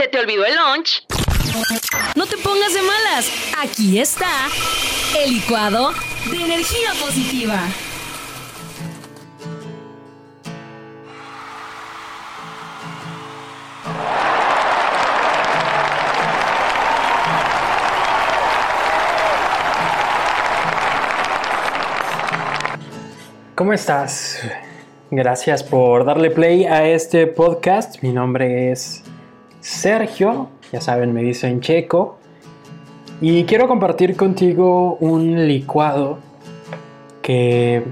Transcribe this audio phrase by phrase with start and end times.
[0.00, 1.04] ¿Se te olvidó el lunch?
[2.16, 3.30] No te pongas de malas.
[3.58, 4.48] Aquí está
[5.22, 5.92] el licuado
[6.30, 7.60] de energía positiva.
[23.54, 24.40] ¿Cómo estás?
[25.10, 28.02] Gracias por darle play a este podcast.
[28.02, 29.04] Mi nombre es
[29.60, 32.18] Sergio, ya saben, me dicen Checo.
[33.20, 36.18] Y quiero compartir contigo un licuado
[37.22, 37.82] que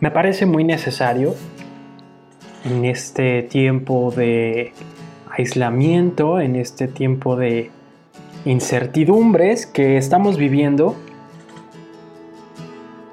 [0.00, 1.34] me parece muy necesario
[2.64, 4.72] en este tiempo de
[5.30, 7.70] aislamiento, en este tiempo de
[8.44, 10.96] incertidumbres que estamos viviendo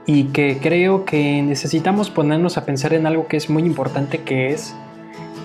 [0.06, 4.52] y que creo que necesitamos ponernos a pensar en algo que es muy importante que
[4.52, 4.76] es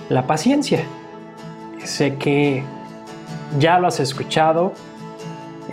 [0.09, 0.79] la paciencia.
[1.87, 2.63] Sé que
[3.59, 4.73] ya lo has escuchado,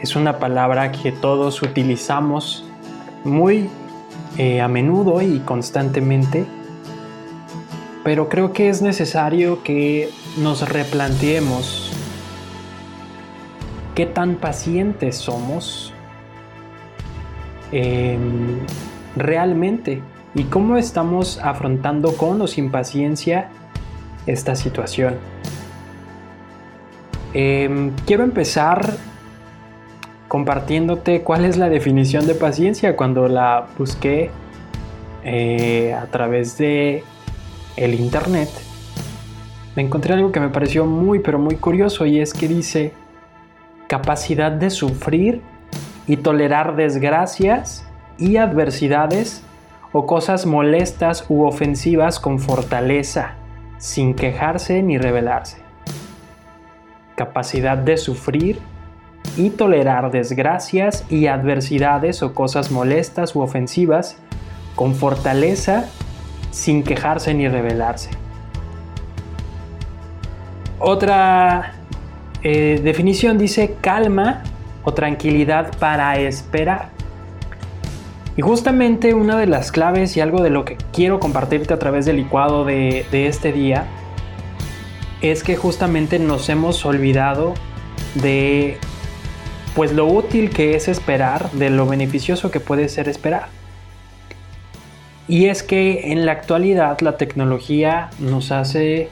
[0.01, 2.65] es una palabra que todos utilizamos
[3.25, 3.69] muy
[4.39, 6.47] eh, a menudo y constantemente,
[8.05, 11.93] pero creo que es necesario que nos replanteemos
[13.95, 15.95] qué tan pacientes somos
[17.77, 18.61] Em,
[19.17, 20.01] realmente
[20.33, 23.51] y cómo estamos afrontando con o sin paciencia
[24.27, 25.17] esta situación.
[27.35, 28.95] Em, quiero empezar
[30.29, 34.31] compartiéndote cuál es la definición de paciencia cuando la busqué
[35.25, 37.03] eh, a través de
[37.77, 38.49] el internet
[39.75, 42.93] me encontré algo que me pareció muy pero muy curioso y es que dice
[43.89, 45.43] capacidad de sufrir
[46.07, 49.43] y tolerar desgracias y adversidades
[49.93, 53.35] o cosas molestas u ofensivas con fortaleza,
[53.79, 55.64] sin quejarse ni rebelarse.
[57.17, 58.59] Capacidad de sufrir
[59.37, 64.17] y tolerar desgracias y adversidades o cosas molestas u ofensivas
[64.75, 65.87] con fortaleza,
[66.51, 68.11] sin quejarse ni rebelarse.
[70.79, 71.75] Otra
[72.43, 74.43] eh, definición dice calma
[74.83, 76.91] o tranquilidad para esperar.
[78.37, 82.05] Y justamente una de las claves y algo de lo que quiero compartirte a través
[82.05, 83.87] del licuado de, de este día
[85.31, 87.55] es que justamente nos hemos olvidado
[88.15, 88.77] de
[89.75, 93.49] pues lo útil que es esperar, de lo beneficioso que puede ser esperar.
[95.27, 99.09] Y es que en la actualidad la tecnología nos hace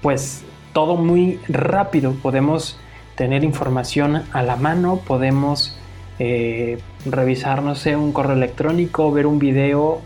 [0.00, 2.12] pues todo muy rápido.
[2.12, 2.78] Podemos
[3.16, 5.76] tener información a la mano, podemos
[6.20, 10.02] eh, revisar, no sé, un correo electrónico, ver un video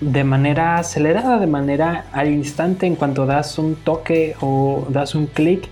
[0.00, 5.26] de manera acelerada, de manera al instante, en cuanto das un toque o das un
[5.26, 5.68] clic,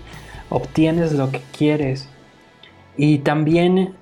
[0.49, 2.09] obtienes lo que quieres.
[2.97, 3.93] Y también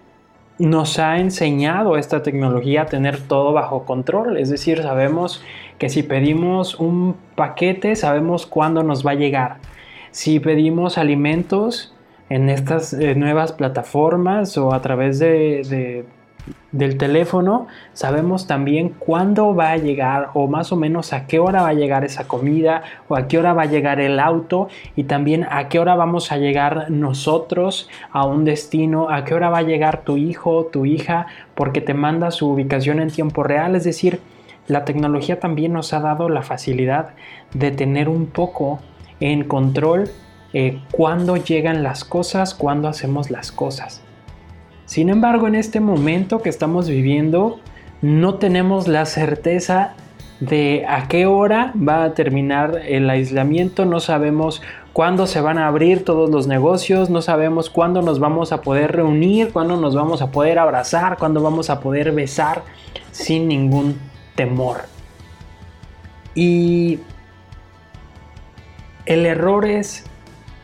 [0.57, 5.43] nos ha enseñado esta tecnología a tener todo bajo control, es decir, sabemos
[5.77, 9.57] que si pedimos un paquete, sabemos cuándo nos va a llegar.
[10.11, 11.95] Si pedimos alimentos,
[12.29, 16.05] en estas eh, nuevas plataformas o a través de,
[16.71, 21.61] del teléfono, sabemos también cuándo va a llegar o más o menos a qué hora
[21.61, 25.05] va a llegar esa comida o a qué hora va a llegar el auto y
[25.05, 29.59] también a qué hora vamos a llegar nosotros a un destino, a qué hora va
[29.59, 33.75] a llegar tu hijo, tu hija, porque te manda su ubicación en tiempo real.
[33.75, 34.19] Es decir,
[34.67, 37.13] la tecnología también nos ha dado la facilidad
[37.53, 38.79] de tener un poco
[39.19, 40.09] en control
[40.53, 44.04] eh, cuándo llegan las cosas, cuándo hacemos las cosas.
[44.95, 47.59] Sin embargo, en este momento que estamos viviendo,
[48.01, 49.93] no tenemos la certeza
[50.39, 54.61] de a qué hora va a terminar el aislamiento, no sabemos
[54.93, 58.93] cuándo se van a abrir todos los negocios, no sabemos cuándo nos vamos a poder
[58.93, 62.63] reunir, cuándo nos vamos a poder abrazar, cuándo vamos a poder besar
[63.11, 63.99] sin ningún
[64.35, 64.83] temor.
[66.35, 66.99] Y
[69.05, 70.05] el error es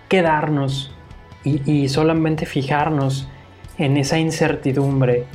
[0.07, 0.95] quedarnos
[1.43, 3.27] y, solamente fijarnos
[3.81, 5.25] en esa incertidumbre.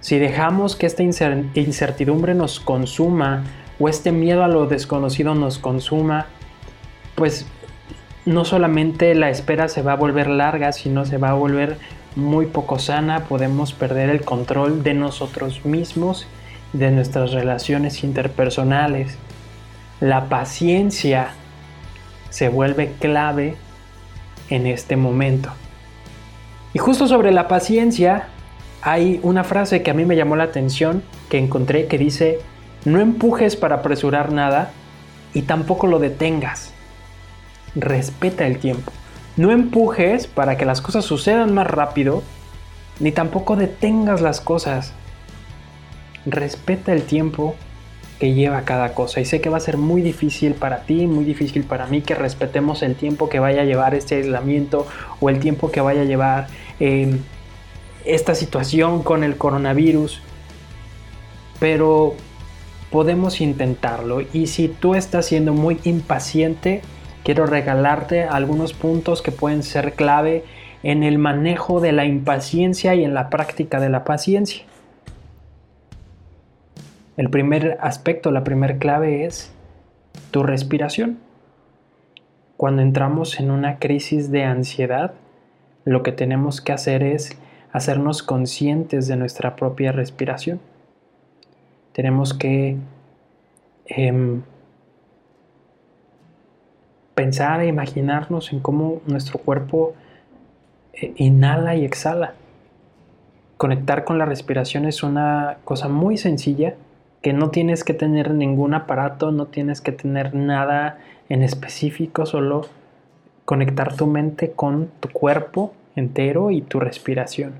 [0.00, 3.44] Si dejamos que esta incertidumbre nos consuma
[3.78, 6.26] o este miedo a lo desconocido nos consuma,
[7.14, 7.46] pues
[8.24, 11.76] no solamente la espera se va a volver larga, sino se va a volver
[12.16, 16.26] muy poco sana, podemos perder el control de nosotros mismos,
[16.72, 19.18] de nuestras relaciones interpersonales.
[20.00, 21.28] La paciencia
[22.30, 23.56] se vuelve clave
[24.48, 25.52] en este momento.
[26.74, 28.28] Y justo sobre la paciencia
[28.80, 32.40] hay una frase que a mí me llamó la atención, que encontré que dice,
[32.84, 34.72] no empujes para apresurar nada
[35.34, 36.72] y tampoco lo detengas.
[37.74, 38.92] respeta el tiempo.
[39.36, 42.22] No empujes para que las cosas sucedan más rápido,
[43.00, 44.92] ni tampoco detengas las cosas.
[46.26, 47.54] Respeta el tiempo
[48.18, 49.20] que lleva cada cosa.
[49.20, 52.14] Y sé que va a ser muy difícil para ti, muy difícil para mí que
[52.14, 54.86] respetemos el tiempo que vaya a llevar este aislamiento
[55.18, 56.46] o el tiempo que vaya a llevar
[58.04, 60.20] esta situación con el coronavirus.
[61.60, 62.14] Pero
[62.90, 64.20] podemos intentarlo.
[64.32, 66.82] Y si tú estás siendo muy impaciente,
[67.24, 70.44] quiero regalarte algunos puntos que pueden ser clave
[70.82, 74.64] en el manejo de la impaciencia y en la práctica de la paciencia.
[77.16, 79.52] El primer aspecto, la primera clave es
[80.30, 81.18] tu respiración.
[82.56, 85.14] Cuando entramos en una crisis de ansiedad,
[85.84, 87.36] lo que tenemos que hacer es
[87.72, 90.60] hacernos conscientes de nuestra propia respiración.
[91.92, 92.76] Tenemos que
[93.86, 94.42] em,
[97.14, 99.94] pensar e imaginarnos en cómo nuestro cuerpo
[100.92, 102.34] eh, inhala y exhala.
[103.56, 106.74] Conectar con la respiración es una cosa muy sencilla
[107.22, 110.98] que no tienes que tener ningún aparato, no tienes que tener nada
[111.28, 112.66] en específico, solo
[113.44, 117.54] conectar tu mente con tu cuerpo entero y tu respiración.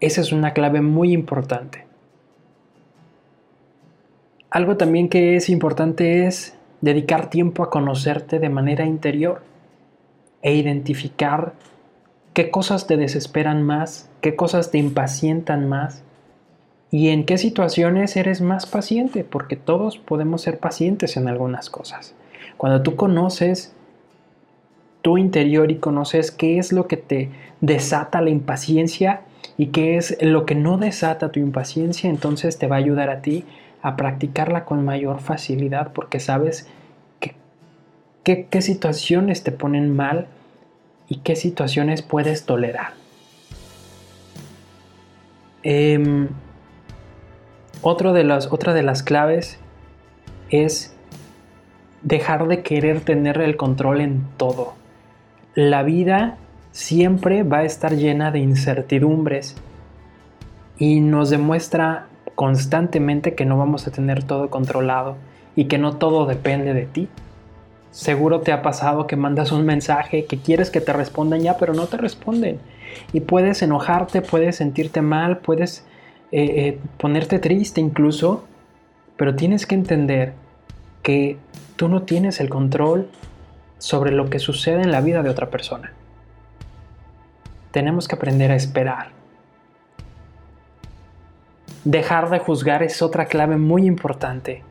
[0.00, 1.86] Esa es una clave muy importante.
[4.50, 9.42] Algo también que es importante es dedicar tiempo a conocerte de manera interior
[10.40, 11.52] e identificar
[12.32, 16.02] qué cosas te desesperan más, qué cosas te impacientan más
[16.90, 22.14] y en qué situaciones eres más paciente, porque todos podemos ser pacientes en algunas cosas.
[22.56, 23.74] Cuando tú conoces
[25.02, 27.30] tu interior y conoces qué es lo que te
[27.60, 29.22] desata la impaciencia
[29.56, 33.22] y qué es lo que no desata tu impaciencia, entonces te va a ayudar a
[33.22, 33.44] ti
[33.82, 36.68] a practicarla con mayor facilidad porque sabes
[38.24, 40.26] qué situaciones te ponen mal
[41.08, 42.92] y qué situaciones puedes tolerar.
[45.62, 46.28] Em,
[47.82, 49.58] otro de las, otra de las claves
[50.50, 50.94] es
[52.02, 54.74] dejar de querer tener el control en todo.
[55.58, 56.36] La vida
[56.70, 59.56] siempre va a estar llena de incertidumbres
[60.78, 62.06] y nos demuestra
[62.36, 65.16] constantemente que no vamos a tener todo controlado
[65.56, 67.08] y que no todo depende de ti.
[67.90, 71.74] Seguro te ha pasado que mandas un mensaje que quieres que te respondan ya, pero
[71.74, 72.60] no te responden.
[73.12, 75.84] Y puedes enojarte, puedes sentirte mal, puedes
[76.30, 78.44] eh, eh, ponerte triste incluso,
[79.16, 80.34] pero tienes que entender
[81.02, 81.36] que
[81.74, 83.08] tú no tienes el control
[83.78, 85.92] sobre lo que sucede en la vida de otra persona.
[87.70, 89.10] Tenemos que aprender a esperar.
[91.84, 94.62] Dejar de juzgar es otra clave muy importante.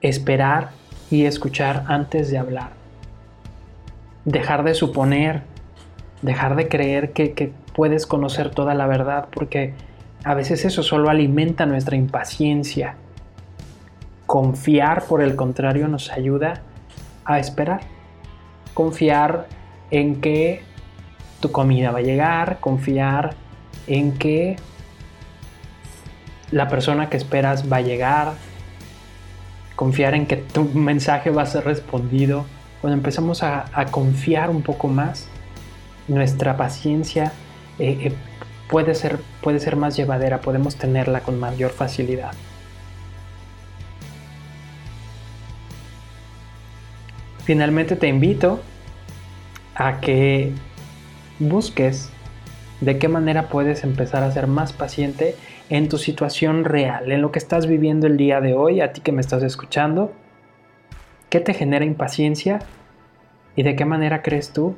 [0.00, 0.70] Esperar
[1.10, 2.70] y escuchar antes de hablar.
[4.24, 5.42] Dejar de suponer,
[6.22, 9.74] dejar de creer que, puedes conocer toda la verdad, porque
[10.24, 12.96] a veces eso solo alimenta nuestra impaciencia.
[14.26, 16.62] Confiar, por el contrario, nos ayuda
[17.24, 17.80] a esperar.
[18.74, 19.46] Confiar
[19.90, 20.62] en que
[21.40, 23.34] tu comida va a llegar, confiar
[23.86, 24.56] en que
[26.50, 28.34] la persona que esperas va a llegar,
[29.76, 32.44] confiar en que tu mensaje va a ser respondido,
[32.80, 35.28] cuando empezamos a, confiar un poco más,
[36.08, 37.32] nuestra paciencia
[37.78, 38.12] eh, eh,
[38.68, 42.32] puede, ser, puede ser más llevadera, podemos tenerla con mayor facilidad.
[47.50, 48.60] Finalmente te invito
[49.74, 50.52] a que
[51.40, 52.08] busques
[52.80, 55.34] de qué manera puedes empezar a ser más paciente
[55.68, 59.00] en tu situación real, en lo que estás viviendo el día de hoy, a ti
[59.00, 60.12] que me estás escuchando.
[61.28, 62.60] ¿Qué te genera impaciencia?
[63.56, 64.76] ¿Y de qué manera crees tú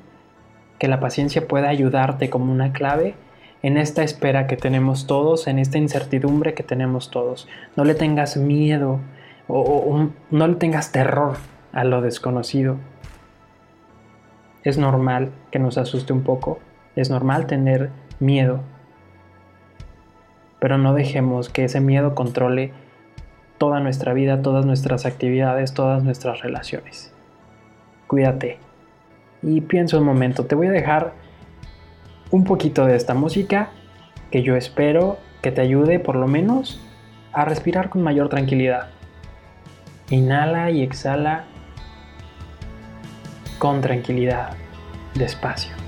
[0.79, 3.15] que la paciencia pueda ayudarte como una clave
[3.63, 7.49] en esta espera que tenemos todos, en esta incertidumbre que tenemos todos?
[7.77, 8.99] No le tengas miedo
[9.47, 12.77] o, no le tengas terror a lo desconocido.
[14.63, 16.61] Es normal que nos asuste un poco,
[16.95, 18.61] es normal tener miedo,
[20.61, 22.73] pero no dejemos que ese miedo controle
[23.59, 27.13] toda nuestra vida, todas nuestras actividades, todas nuestras relaciones.
[28.07, 28.59] Cuídate.
[29.43, 31.15] Y pienso un momento, te voy a dejar
[32.31, 33.71] un poquito de esta música
[34.31, 36.81] que yo espero que te ayude por lo menos
[37.33, 38.89] a respirar con mayor tranquilidad.
[40.11, 41.45] Inhala y exhala
[43.63, 44.57] con tranquilidad,
[45.15, 45.82] despacio.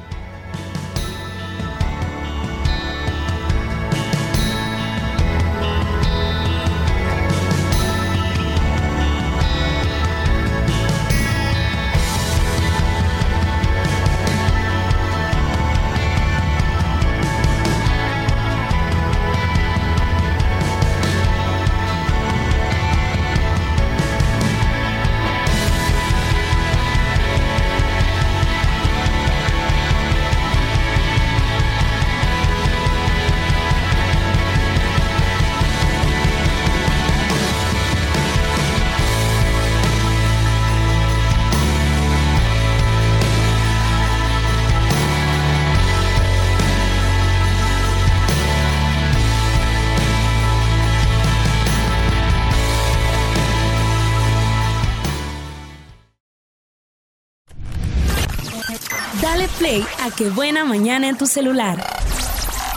[59.35, 61.85] Dale play a Qué Buena Mañana en tu celular.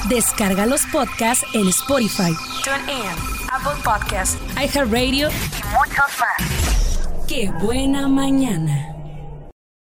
[0.09, 3.11] Descarga los podcasts en Spotify, TuneIn,
[3.53, 7.27] Apple Podcasts, iHeartRadio y muchos más.
[7.27, 8.96] Qué buena mañana.